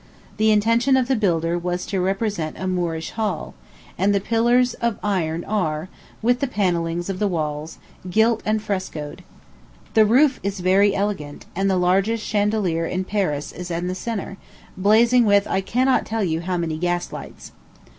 The 0.37 0.49
intention 0.49 0.97
of 0.97 1.07
the 1.07 1.15
builder 1.15 1.59
was 1.59 1.85
to 1.85 2.01
represent 2.01 2.57
a 2.57 2.65
Moorish 2.65 3.11
hall; 3.11 3.53
and 3.99 4.15
the 4.15 4.19
pillars 4.19 4.73
of 4.81 4.97
iron 5.03 5.43
are, 5.43 5.89
with 6.23 6.39
the 6.39 6.47
panellings 6.47 7.07
of 7.07 7.19
the 7.19 7.27
walls, 7.27 7.77
gilt 8.09 8.41
and 8.43 8.63
frescoed. 8.63 9.23
The 9.93 10.07
roof 10.07 10.39
is 10.41 10.59
very 10.59 10.95
elegant, 10.95 11.45
and 11.55 11.69
the 11.69 11.77
largest 11.77 12.25
chandelier 12.25 12.87
in 12.87 13.03
Paris 13.03 13.51
is 13.51 13.69
in 13.69 13.85
the 13.87 13.93
centre, 13.93 14.37
blazing 14.75 15.23
with 15.23 15.45
I 15.47 15.61
cannot 15.61 16.07
tell 16.07 16.23
you 16.23 16.41
how 16.41 16.57
many 16.57 16.79
gas 16.79 17.11
lights. 17.11 17.51